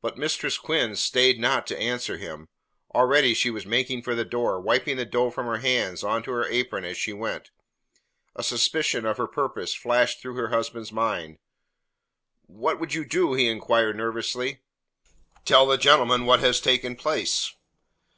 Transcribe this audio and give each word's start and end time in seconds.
But 0.00 0.16
Mistress 0.16 0.56
Quinn 0.56 0.96
stayed 0.96 1.38
not 1.38 1.66
to 1.66 1.78
answer 1.78 2.16
him. 2.16 2.48
Already 2.94 3.34
she 3.34 3.50
was 3.50 3.66
making 3.66 4.00
for 4.00 4.14
the 4.14 4.24
door, 4.24 4.58
wiping 4.58 4.96
the 4.96 5.04
dough 5.04 5.28
from 5.28 5.44
her 5.44 5.58
hands 5.58 6.02
on 6.02 6.22
to 6.22 6.30
her 6.30 6.46
apron 6.46 6.86
as 6.86 6.96
she 6.96 7.12
went. 7.12 7.50
A 8.34 8.42
suspicion 8.42 9.04
of 9.04 9.18
her 9.18 9.26
purpose 9.26 9.74
flashed 9.74 10.20
through 10.22 10.36
her 10.36 10.48
husband's 10.48 10.92
mind. 10.92 11.36
"What 12.46 12.80
would 12.80 12.94
you 12.94 13.04
do?" 13.04 13.34
he 13.34 13.48
inquired 13.48 13.96
nervously. 13.96 14.62
"Tell 15.44 15.66
the 15.66 15.76
gentleman 15.76 16.24
what 16.24 16.40
has 16.40 16.58
taken 16.58 16.96
place." 16.96 17.52